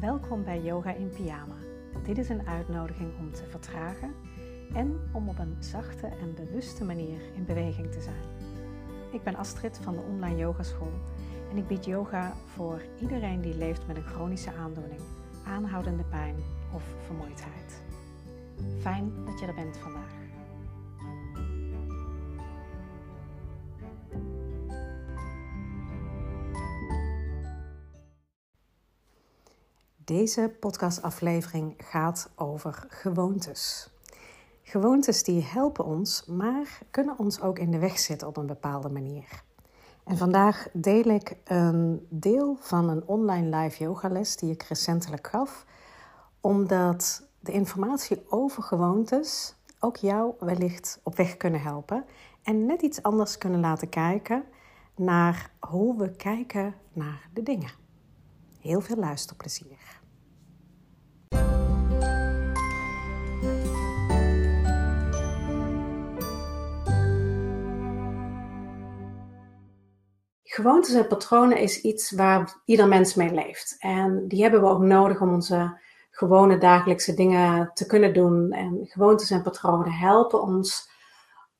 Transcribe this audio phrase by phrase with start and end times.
[0.00, 1.54] Welkom bij Yoga in Pyjama.
[2.04, 4.14] Dit is een uitnodiging om te vertragen
[4.72, 8.22] en om op een zachte en bewuste manier in beweging te zijn.
[9.12, 10.92] Ik ben Astrid van de Online Yogaschool
[11.50, 15.00] en ik bied yoga voor iedereen die leeft met een chronische aandoening,
[15.46, 16.36] aanhoudende pijn
[16.72, 17.82] of vermoeidheid.
[18.80, 20.25] Fijn dat je er bent vandaag.
[30.06, 33.90] Deze podcastaflevering gaat over gewoontes.
[34.62, 38.88] Gewoontes die helpen ons, maar kunnen ons ook in de weg zitten op een bepaalde
[38.88, 39.42] manier.
[40.04, 45.64] En vandaag deel ik een deel van een online live yogales die ik recentelijk gaf,
[46.40, 52.04] omdat de informatie over gewoontes ook jou wellicht op weg kunnen helpen
[52.42, 54.44] en net iets anders kunnen laten kijken
[54.96, 57.70] naar hoe we kijken naar de dingen.
[58.60, 59.95] Heel veel luisterplezier.
[70.56, 73.76] Gewoontes en patronen is iets waar ieder mens mee leeft.
[73.78, 78.52] En die hebben we ook nodig om onze gewone dagelijkse dingen te kunnen doen.
[78.52, 80.90] En gewoontes en patronen helpen ons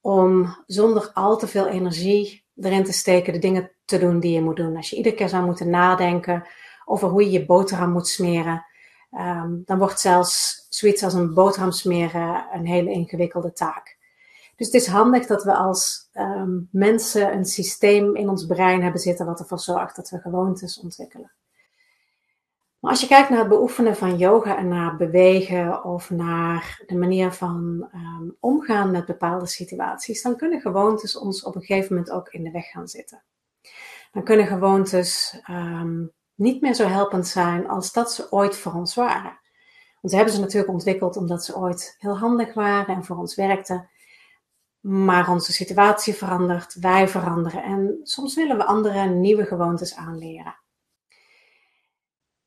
[0.00, 4.42] om zonder al te veel energie erin te steken de dingen te doen die je
[4.42, 4.76] moet doen.
[4.76, 6.46] Als je iedere keer zou moeten nadenken
[6.84, 8.66] over hoe je je boterham moet smeren,
[9.10, 13.98] ehm, dan wordt zelfs zoiets als een boterham smeren een hele ingewikkelde taak.
[14.56, 19.00] Dus het is handig dat we als ehm, mensen een systeem in ons brein hebben
[19.00, 21.32] zitten wat ervoor zorgt dat we gewoontes ontwikkelen.
[22.80, 26.96] Maar als je kijkt naar het beoefenen van yoga en naar bewegen of naar de
[26.96, 32.12] manier van ehm, omgaan met bepaalde situaties, dan kunnen gewoontes ons op een gegeven moment
[32.12, 33.22] ook in de weg gaan zitten.
[34.12, 38.94] Dan kunnen gewoontes um, niet meer zo helpend zijn als dat ze ooit voor ons
[38.94, 39.38] waren.
[40.00, 43.34] Want ze hebben ze natuurlijk ontwikkeld omdat ze ooit heel handig waren en voor ons
[43.34, 43.88] werkten.
[44.84, 50.56] Maar onze situatie verandert, wij veranderen en soms willen we andere nieuwe gewoontes aanleren.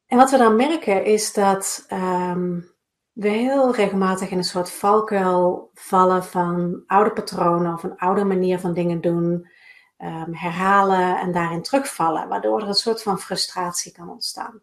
[0.05, 2.71] En wat we dan merken is dat um,
[3.11, 8.59] we heel regelmatig in een soort valkuil vallen van oude patronen of een oude manier
[8.59, 9.49] van dingen doen,
[9.97, 14.61] um, herhalen en daarin terugvallen, waardoor er een soort van frustratie kan ontstaan.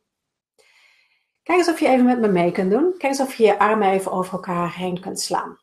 [1.42, 2.90] Kijk eens of je even met me mee kunt doen.
[2.90, 5.62] Kijk eens of je je armen even over elkaar heen kunt slaan.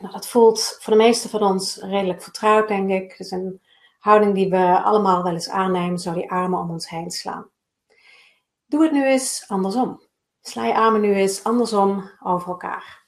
[0.00, 3.18] Nou, dat voelt voor de meeste van ons redelijk vertrouwd, denk ik.
[3.18, 3.60] Is een
[3.98, 7.50] houding die we allemaal wel eens aannemen, zo die armen om ons heen slaan.
[8.66, 10.02] Doe het nu eens andersom.
[10.40, 13.06] Sla je armen nu eens andersom over elkaar.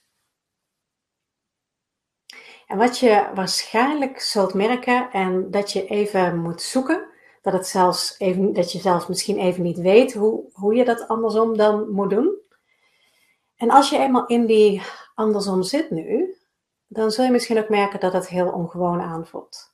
[2.67, 7.07] En wat je waarschijnlijk zult merken en dat je even moet zoeken,
[7.41, 11.07] dat, het zelfs even, dat je zelfs misschien even niet weet hoe, hoe je dat
[11.07, 12.37] andersom dan moet doen.
[13.55, 14.81] En als je eenmaal in die
[15.15, 16.37] andersom zit nu,
[16.93, 19.73] dan zul je misschien ook merken dat het heel ongewoon aanvoelt.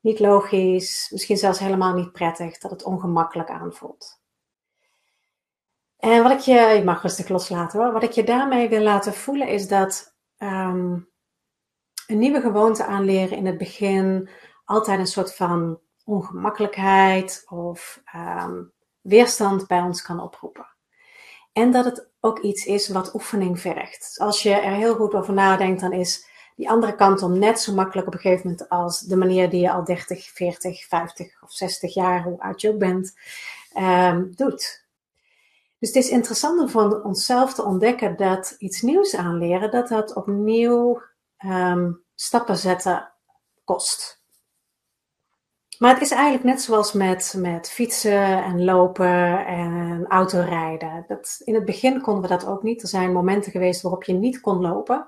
[0.00, 4.20] Niet logisch, misschien zelfs helemaal niet prettig, dat het ongemakkelijk aanvoelt.
[5.96, 9.14] En wat ik je, je mag rustig loslaten hoor, wat ik je daarmee wil laten
[9.14, 11.08] voelen is dat um,
[12.06, 14.28] een nieuwe gewoonte aanleren in het begin
[14.64, 20.66] altijd een soort van ongemakkelijkheid of um, weerstand bij ons kan oproepen.
[21.52, 24.14] En dat het ook iets is wat oefening vergt.
[24.18, 27.74] Als je er heel goed over nadenkt, dan is die andere kant om net zo
[27.74, 31.52] makkelijk op een gegeven moment als de manier die je al 30, 40, 50 of
[31.52, 33.14] 60 jaar, hoe oud je ook bent,
[33.78, 34.84] um, doet.
[35.78, 40.14] Dus het is interessant om van onszelf te ontdekken dat iets nieuws aanleren, dat dat
[40.14, 41.02] opnieuw
[41.44, 43.12] um, stappen zetten
[43.64, 44.20] kost.
[45.78, 51.04] Maar het is eigenlijk net zoals met, met fietsen en lopen en autorijden.
[51.08, 52.82] Dat, in het begin konden we dat ook niet.
[52.82, 55.06] Er zijn momenten geweest waarop je niet kon lopen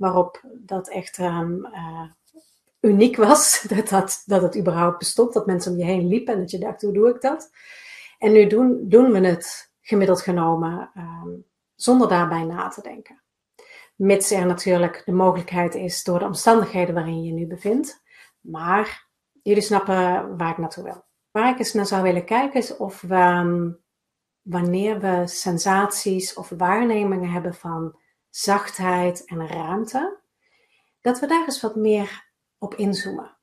[0.00, 2.10] waarop dat echt um, uh,
[2.80, 3.62] uniek was.
[3.68, 6.58] Dat, dat, dat het überhaupt bestond, dat mensen om je heen liepen en dat je
[6.58, 7.50] dacht, hoe doe ik dat?
[8.18, 11.44] En nu doen, doen we het gemiddeld genomen um,
[11.74, 13.22] zonder daarbij na te denken.
[13.96, 18.02] Mits er natuurlijk de mogelijkheid is door de omstandigheden waarin je je nu bevindt.
[18.40, 19.08] Maar
[19.42, 21.04] jullie snappen waar ik naartoe wil.
[21.30, 23.78] Waar ik eens naar zou willen kijken is of we, um,
[24.42, 27.98] wanneer we sensaties of waarnemingen hebben van
[28.30, 30.18] zachtheid en ruimte,
[31.00, 32.28] dat we daar eens wat meer
[32.58, 33.36] op inzoomen.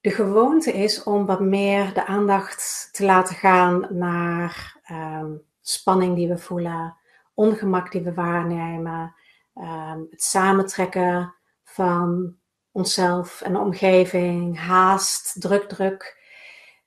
[0.00, 6.28] De gewoonte is om wat meer de aandacht te laten gaan naar um, spanning die
[6.28, 6.96] we voelen,
[7.34, 9.14] ongemak die we waarnemen,
[9.54, 11.34] um, het samentrekken
[11.64, 12.36] van
[12.70, 16.20] onszelf en de omgeving, haast, druk, druk.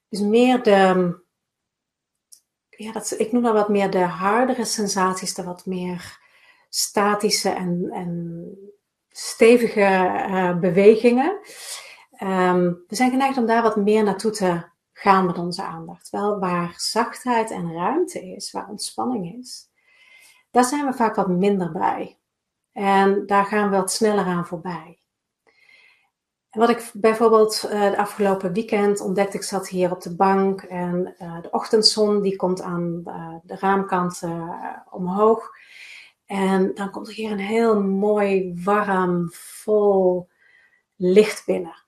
[0.09, 1.13] Dus meer de
[2.69, 6.19] ja, dat, ik noem dat wat meer de hardere sensaties, de wat meer
[6.75, 8.49] statische en, en
[9.09, 11.39] stevige uh, bewegingen.
[12.23, 14.63] Um, we zijn geneigd om daar wat meer naartoe te
[14.93, 16.09] gaan met onze aandacht.
[16.09, 19.69] Wel waar zachtheid en ruimte is, waar ontspanning is,
[20.51, 22.19] daar zijn we vaak wat minder bij.
[22.71, 24.99] En daar gaan we wat sneller aan voorbij.
[26.49, 31.15] Wat ik bijvoorbeeld uh, de afgelopen weekend ontdekte, ik zat hier op de bank en
[31.19, 33.01] uh, de ochtendzon die komt aan
[33.43, 34.21] de raamkant
[34.89, 35.51] omhoog.
[36.25, 40.29] En dan komt er hier een heel mooi, warm, vol
[40.95, 41.83] licht binnen.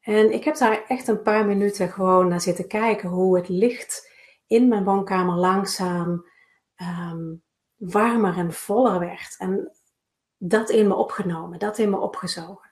[0.00, 4.10] En ik heb daar echt een paar minuten gewoon naar zitten kijken hoe het licht
[4.46, 6.26] in mijn woonkamer langzaam
[6.76, 7.42] um,
[7.76, 9.34] warmer en voller werd.
[9.38, 9.72] En
[10.36, 12.70] dat in me opgenomen, dat in me opgezogen.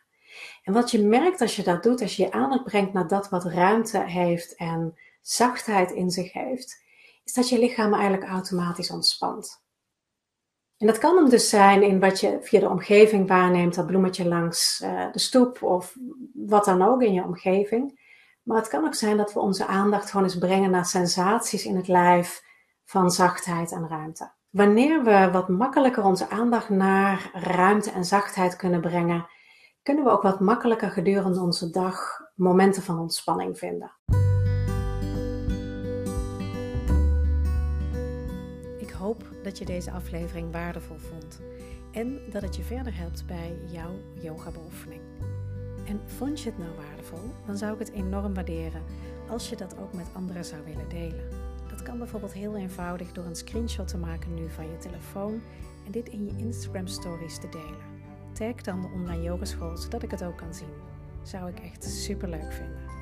[0.63, 3.29] En wat je merkt als je dat doet, als je je aandacht brengt naar dat
[3.29, 6.85] wat ruimte heeft en zachtheid in zich heeft,
[7.25, 9.62] is dat je lichaam eigenlijk automatisch ontspant.
[10.83, 14.29] En dat kan hem dus zijn in wat je via de omgeving waarneemt, dat bloemetje
[14.29, 15.97] langs uh, de stoep of
[16.35, 18.01] wat dan ook in je omgeving.
[18.43, 21.77] Maar het kan ook zijn dat we onze aandacht gewoon eens brengen naar sensaties in
[21.77, 22.43] het lijf
[22.85, 24.33] van zachtheid en ruimte.
[24.51, 29.27] Wanneer we wat makkelijker onze aandacht naar ruimte en zachtheid kunnen brengen,
[29.83, 33.93] kunnen we ook wat makkelijker gedurende onze dag momenten van ontspanning vinden.
[39.03, 41.41] Hoop dat je deze aflevering waardevol vond
[41.91, 45.01] en dat het je verder helpt bij jouw yoga-beoefening.
[45.85, 48.83] En vond je het nou waardevol, dan zou ik het enorm waarderen
[49.29, 51.29] als je dat ook met anderen zou willen delen.
[51.69, 55.43] Dat kan bijvoorbeeld heel eenvoudig door een screenshot te maken nu van je telefoon
[55.87, 57.91] en dit in je Instagram stories te delen.
[58.33, 60.75] Tag dan de online yogeschool zodat ik het ook kan zien.
[61.23, 63.02] Zou ik echt super leuk vinden.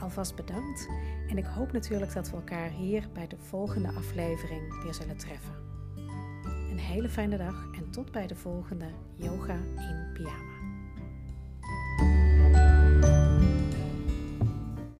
[0.00, 0.88] Alvast bedankt
[1.28, 5.54] en ik hoop natuurlijk dat we elkaar hier bij de volgende aflevering weer zullen treffen.
[6.70, 10.49] Een hele fijne dag en tot bij de volgende Yoga in Pyjama.